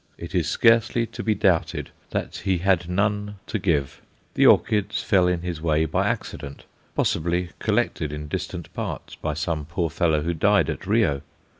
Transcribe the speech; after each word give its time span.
It 0.17 0.33
is 0.33 0.49
scarcely 0.49 1.05
to 1.05 1.21
be 1.21 1.35
doubted 1.35 1.91
that 2.09 2.37
he 2.37 2.57
had 2.57 2.89
none 2.89 3.35
to 3.45 3.59
give. 3.59 4.01
The 4.33 4.47
orchids 4.47 5.03
fell 5.03 5.27
in 5.27 5.41
his 5.43 5.61
way 5.61 5.85
by 5.85 6.07
accident 6.07 6.65
possibly 6.95 7.51
collected 7.59 8.11
in 8.11 8.27
distant 8.27 8.73
parts 8.73 9.13
by 9.13 9.35
some 9.35 9.63
poor 9.65 9.91
fellow 9.91 10.23
who 10.23 10.33
died 10.33 10.71
at 10.71 10.87
Rio. 10.87 11.21